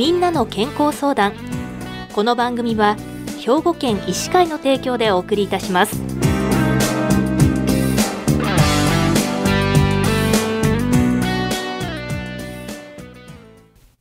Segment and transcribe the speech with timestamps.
[0.00, 1.34] みんなの健康相談。
[2.14, 2.96] この番組は
[3.38, 6.00] 兵庫県医師会の提供でお送りいたします。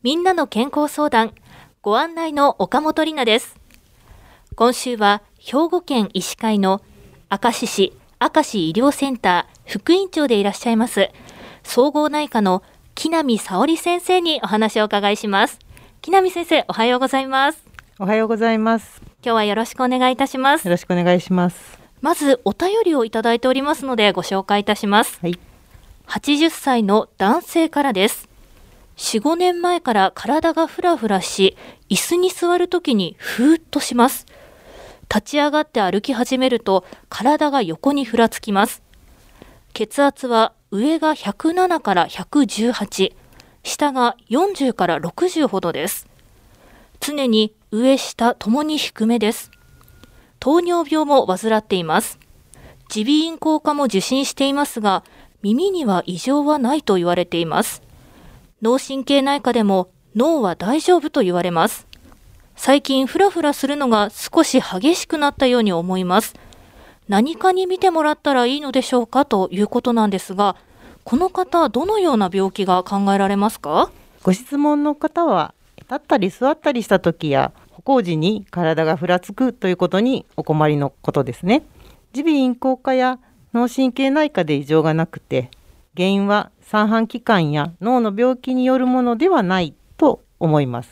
[0.01, 1.33] みんなの健康相談
[1.81, 3.59] ご案内の岡本里奈です。
[4.55, 6.81] 今週は兵庫県医師会の
[7.29, 11.09] 明石市明石医療センター副院長でいらっしゃいます
[11.63, 12.63] 総合内科の
[12.95, 15.59] 木南沙織先生にお話をお伺いします。
[16.01, 17.61] 木南先生おはようございます。
[17.99, 19.01] おはようございます。
[19.21, 20.63] 今日はよろしくお願いいたします。
[20.63, 21.77] よろしくお願いします。
[21.99, 25.19] まずお便りをいただいておりますのでご紹介いたします。
[25.21, 25.37] はい。
[26.07, 28.29] 80歳の男性からです。
[28.95, 31.57] 4、5年前から体がふらふらし、
[31.89, 34.25] 椅子に座るときにふーっとします。
[35.13, 38.81] 立ち上がって歩き始めると体が横にふらつきます。
[39.73, 43.13] 血圧は上が107から118、
[43.63, 46.07] 下が40から60ほどです。
[46.99, 49.51] 常に上下ともに低めです。
[50.39, 52.19] 糖尿病も患っています。
[52.93, 55.03] 耳鼻咽喉科も受診していますが、
[55.41, 57.81] 耳には異常はないと言われています。
[58.61, 61.87] 脳神経内科でも脳は大丈夫と言われます。
[62.55, 66.33] 最近フラフラするのが少し激しくなったように思います。
[67.07, 70.55] 何かに見てもらったらいいのでしょうかということなんですが、
[71.09, 73.89] この方、どのような病気が考えられますか？
[74.21, 81.63] ご質問の方は立ったり座ったりした時や歩行時に体がふらつくということにお困りのことですね。
[82.15, 83.17] 耳鼻咽喉科や
[83.55, 85.49] 脳神経内科で異常がなくて
[85.97, 90.91] 原因は三半規管や脳の病気によるものではないと思います。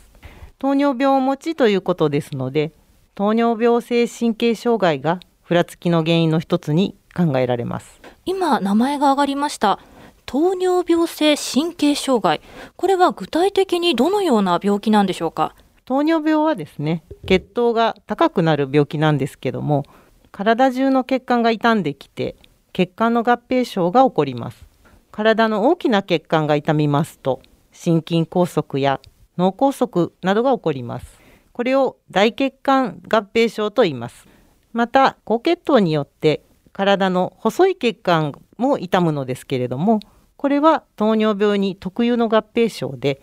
[0.57, 2.71] 糖尿病をお持ちということですので
[3.13, 8.01] 糖尿病性神経障害がふらつきの原因の一つに考えられます。
[8.25, 9.77] 今、名前が挙がりました。
[10.27, 12.41] 糖尿病性神経障害。
[12.75, 15.55] これは具体的にどのような病気なんでしょうか？
[15.85, 19.85] 糖尿病はですね血糖が高くなる病気なんですけども
[20.33, 22.35] 体中の血管が傷んできて
[22.73, 24.67] 血管の合併症が起こります。
[25.13, 28.99] 体の大きな血管が傷みますと心筋梗塞や
[29.37, 31.07] 脳梗塞などが起こります。
[31.53, 34.27] これを大血管合併症と言います。
[34.73, 36.41] また高血糖によって
[36.73, 40.01] 体の細い血管も傷むのですけれども
[40.37, 43.21] これは糖尿病に特有の合併症で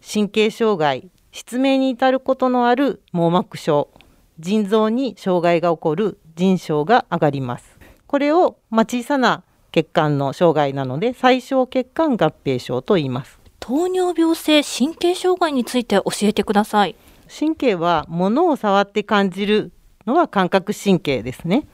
[0.00, 3.88] 神経障害失明に至ることのある網膜症
[4.38, 7.78] 腎臓に障害が起こる腎症が上がります。
[8.06, 13.38] これを、まあ、小さな血管の障害なので最小血管合併症と言います。
[13.58, 16.94] 糖尿病性神経障害について教えてください。
[17.28, 19.72] 神経は物を触って感じる
[20.06, 21.66] のは感覚神経ですね。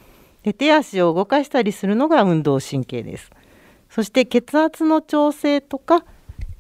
[0.43, 3.31] で手足を動かしたりするのが運動神経です
[3.91, 6.05] そして血圧の調整とか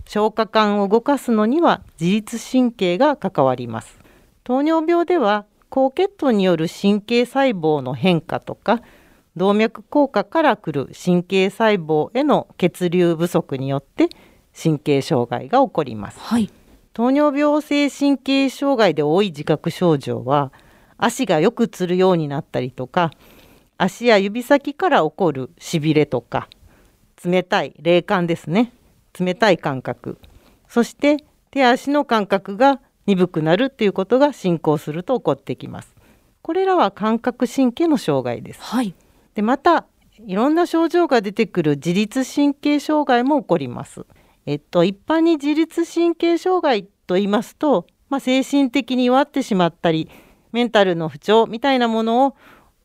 [0.07, 3.99] 消化管を動かすのには自律神経が関わります
[4.45, 8.81] 糖尿病では高血糖による神経細胞の変化とか
[9.37, 14.09] 動脈硬化から来る神経細胞への血流不足によって
[14.61, 16.51] 神経障害が起こりますはい。
[16.93, 20.53] 糖尿病性神経障害で多い自覚症状は
[20.97, 23.13] 足がよくつるようになったりとか
[23.77, 26.49] 足や指先から起こるしびれとか
[27.25, 28.73] 冷たい冷感ですね。
[29.19, 30.19] 冷たい感覚。
[30.69, 31.19] そして
[31.51, 35.95] 手足の感覚が鈍くなるっていうことが進行すると起こってきます。
[36.43, 38.61] これらは感覚神経の障害です。
[38.61, 38.95] はい。
[39.35, 39.87] でまた
[40.27, 44.07] いろんな症状が出てくる自律神経障害も起こります。
[44.47, 50.11] えっと一般に自律神経障害と言いますと、まあ、精神的に弱ってしまったり
[50.53, 52.37] メンタルの不調みたいなものを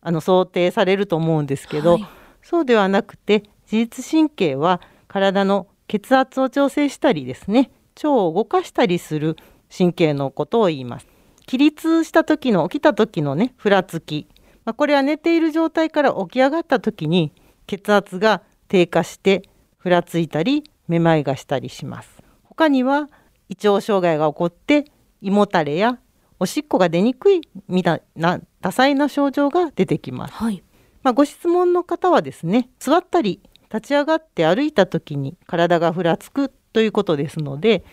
[0.01, 2.07] あの想定されると思うんですけど、はい。
[2.41, 9.38] そうではなくて自律神経は体の血圧を調整したりですね腸を動かしたりする
[9.75, 11.07] 神経のことを言います。
[11.45, 14.27] 起立した時の起きた時のねふらつき
[14.65, 17.31] まあ、これは寝ている状態から起き上がった時に
[17.68, 19.44] 血圧が低下して
[19.77, 22.09] ふらついたりめまいがしたりします
[22.44, 23.09] 他には
[23.50, 24.86] 胃腸障害が起こって
[25.21, 26.00] 胃もたれや
[26.39, 30.63] おしっこが出にくいみたいな多彩な症状が出てきます、はい。
[31.04, 33.42] まあ、ご質問の方はですね座ったり
[33.73, 37.83] 立ち上がって歩いた時に体がふらつくということですので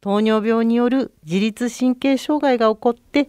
[0.00, 3.28] 糖尿病による自律神経障害が起こって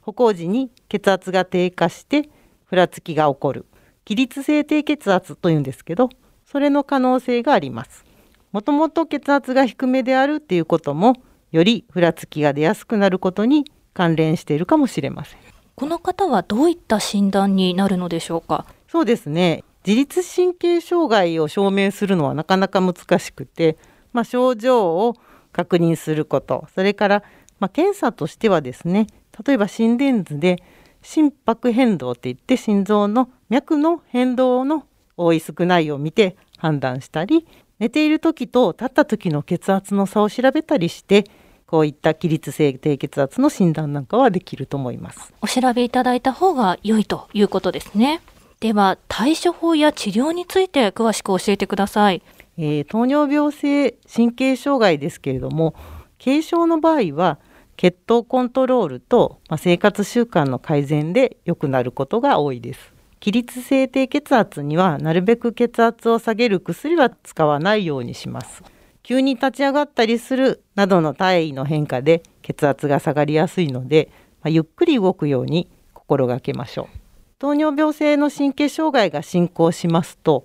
[0.00, 2.28] 歩行時に血圧が低下して
[2.64, 3.66] ふらつきが起こる。
[4.04, 6.10] 起立性低血圧というんですけど
[6.44, 8.04] それの可能性があります。
[8.52, 11.14] もともと血圧が低めであるっていうことも
[11.52, 15.38] よりふらつきが出やすくなることに関連しているかもしれません。
[15.74, 18.66] この方はどういった診断になるのでしょうか？
[18.88, 23.76] そうですね自律神経障害を証明するのはなかなか難しくて、
[24.12, 25.14] まあ、症状を
[25.52, 27.22] 確認することそれから、
[27.60, 29.06] まあ、検査としてはですね
[29.46, 30.62] 例えば心電図で
[31.02, 34.86] 心拍変動っていって心臓の脈の変動の
[35.16, 37.46] 多い少ないを見て判断したり
[37.78, 41.24] 寝ている時と立った時の血圧の差を調べたりして
[41.66, 45.32] こういった起立性低血圧の診断なんかはできると思います。
[45.40, 48.20] お調べいただいた方が良いということですね。
[48.60, 52.22] では対処法や治療について詳しく教えてください、
[52.56, 55.74] えー、糖尿病性神経障害ですけれども
[56.22, 57.38] 軽症の場合は
[57.76, 62.92] 血糖コントロールと、まあ、生活習慣の改善で良くなることが多いです。
[63.20, 68.62] 起立性低血圧にはなるべく血圧を下げる薬は使わないようにします。
[69.02, 74.10] 急に立ち上がったりするなどの体位の変化で血圧が下がりやすいので、
[74.42, 77.03] まあ、ゆっくり動くように心がけましょう。
[77.38, 80.44] 糖尿病性の神経障害が進行しますと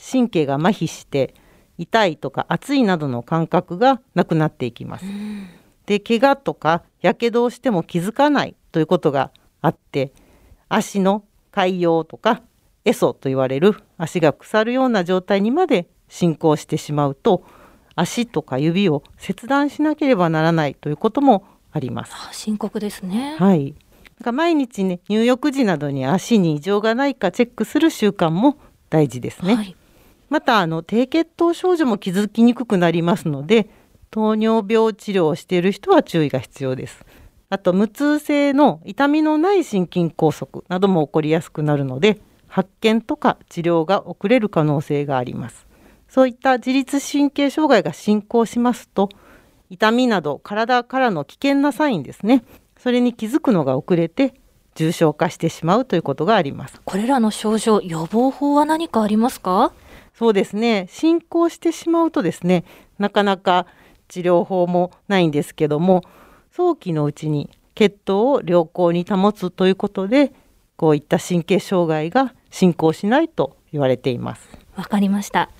[0.00, 1.34] 神経が麻痺して
[1.78, 5.04] 痛いとか熱いなどの感覚がなくなっていきます。
[5.86, 10.12] で怪我とかやけどをしても気づかないということがあって
[10.68, 12.42] 足の潰瘍とか
[12.84, 17.44] エソと言われる足が腐るような状態にまで進行してしまうと
[17.96, 22.12] 足とか指を切断しなければならないということもあります。
[22.32, 23.36] 深刻ですね。
[23.38, 23.74] はい。
[24.32, 28.58] 毎日ね入浴時などに足に異常がないかチェックする習慣も
[28.90, 29.54] 大事ですね。
[29.54, 29.76] はい、
[30.28, 33.68] またあの低血糖症状も気づきにくくなりますので
[34.10, 37.04] 糖尿病治療をしている人は注意が必要です。
[37.48, 45.66] あと無痛性の痛みのない心筋梗塞なども起こりやすくなるので発見とか治療が遅れる可能性があります。
[46.08, 49.08] そういった自律神経障害が進行しますと
[49.70, 52.42] 痛みなど体からの危険なサインですね
[52.82, 54.34] それに気づくのが遅れて
[54.74, 56.80] 重症化してしまうということがあります。
[56.84, 59.72] これらの症状予防法は何かありますか？
[60.14, 60.86] そうですね。
[60.88, 62.64] 進行してしまうとですね
[62.98, 63.66] なかなか
[64.08, 66.02] 治療法もないんですけども
[66.52, 70.32] 早期のうちに血糖を良好に保つということで
[70.76, 74.48] こういった神経障害が進行しないと言われています。
[74.76, 75.50] わかりました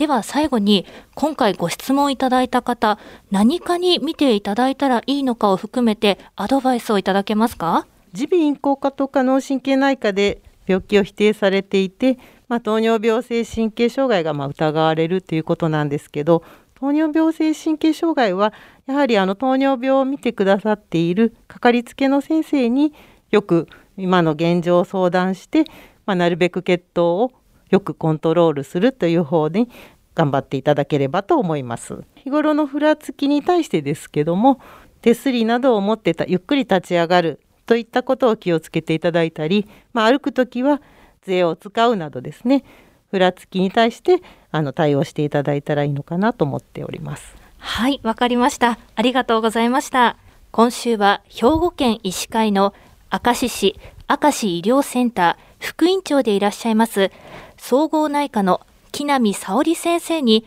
[0.00, 2.98] では最後に今回ご質問いただいた方
[3.30, 7.86] 何かに見ていただいたらいいのかを含めてアドバイスをいただけますか？
[8.14, 12.18] 耳鼻咽喉科とか脳神経内科で病気を否定されていて、
[12.48, 16.44] まあ、糖尿病性神経障害がま疑われるということなんですけど
[16.76, 18.54] 糖尿病性神経障害は
[18.86, 22.94] やはりあの糖尿病を見てくださっているかかりつけの先生に
[23.30, 23.68] よく
[23.98, 25.64] 今の現状を相談して、
[26.06, 27.32] まあ、なるべく血糖を
[27.70, 29.68] よくコントロールするという方に
[30.14, 32.02] 頑張っていただければと思います。
[32.16, 34.60] 日頃のふらつきに対してですけども
[35.00, 40.82] 手すりなどを持ってたゆっくり立ち上がるといったことを気をつけていただいたり、まあ、歩く時は
[41.22, 42.64] 杖を使うなどですね
[43.10, 47.34] ふらつきに対してあの対応していただいたらいいのかなと思っております。
[47.58, 48.78] はいわかりました。
[48.96, 50.16] ありがとうございました。
[50.50, 52.74] 今週は兵庫県医師会の
[53.12, 57.12] 明石市明石医療センター副院長でいらっしゃいます
[57.60, 60.44] 総合内科の木南沙織先生に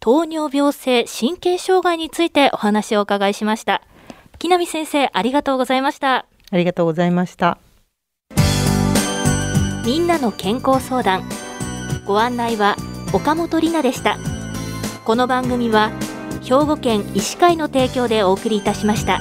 [0.00, 3.82] 糖尿病性神経障害についてお話をお伺いしました。
[4.38, 6.26] 木南先生ありがとうございました。
[6.50, 7.58] ありがとうございました。
[9.86, 11.22] みんなの健康相談。
[12.06, 12.76] ご案内は
[13.12, 14.16] 岡本里奈でした。
[15.04, 15.92] この番組は
[16.42, 19.20] 兵庫県医師会の提供でお送りいたしました。